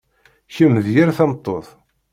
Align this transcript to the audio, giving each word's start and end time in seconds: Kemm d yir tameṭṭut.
Kemm 0.55 0.73
d 0.85 0.87
yir 0.93 1.09
tameṭṭut. 1.17 1.67